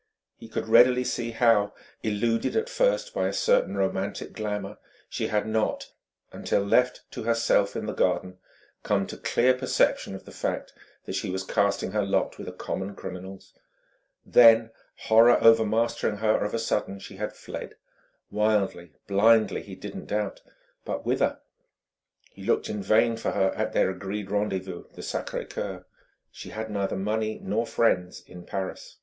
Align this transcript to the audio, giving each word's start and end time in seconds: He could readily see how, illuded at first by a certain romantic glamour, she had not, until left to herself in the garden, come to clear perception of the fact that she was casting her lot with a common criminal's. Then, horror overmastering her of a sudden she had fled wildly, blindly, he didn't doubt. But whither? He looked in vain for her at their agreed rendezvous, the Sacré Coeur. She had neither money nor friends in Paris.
He 0.39 0.49
could 0.49 0.67
readily 0.67 1.03
see 1.03 1.29
how, 1.29 1.73
illuded 2.01 2.55
at 2.55 2.69
first 2.71 3.13
by 3.13 3.27
a 3.27 3.33
certain 3.33 3.77
romantic 3.77 4.33
glamour, 4.33 4.79
she 5.07 5.27
had 5.27 5.45
not, 5.45 5.91
until 6.31 6.63
left 6.63 7.01
to 7.11 7.21
herself 7.21 7.75
in 7.75 7.85
the 7.85 7.93
garden, 7.93 8.39
come 8.81 9.05
to 9.05 9.15
clear 9.17 9.53
perception 9.53 10.15
of 10.15 10.25
the 10.25 10.31
fact 10.31 10.73
that 11.05 11.13
she 11.13 11.29
was 11.29 11.43
casting 11.43 11.91
her 11.91 12.03
lot 12.03 12.39
with 12.39 12.47
a 12.47 12.51
common 12.51 12.95
criminal's. 12.95 13.53
Then, 14.25 14.71
horror 15.01 15.37
overmastering 15.39 16.17
her 16.17 16.43
of 16.43 16.55
a 16.55 16.57
sudden 16.57 16.97
she 16.97 17.17
had 17.17 17.31
fled 17.33 17.75
wildly, 18.31 18.93
blindly, 19.05 19.61
he 19.61 19.75
didn't 19.75 20.07
doubt. 20.07 20.41
But 20.83 21.05
whither? 21.05 21.41
He 22.31 22.41
looked 22.43 22.69
in 22.69 22.81
vain 22.81 23.17
for 23.17 23.29
her 23.33 23.51
at 23.53 23.73
their 23.73 23.91
agreed 23.91 24.31
rendezvous, 24.31 24.85
the 24.95 25.03
Sacré 25.03 25.47
Coeur. 25.47 25.85
She 26.31 26.49
had 26.49 26.71
neither 26.71 26.95
money 26.97 27.39
nor 27.43 27.67
friends 27.67 28.23
in 28.25 28.45
Paris. 28.47 28.97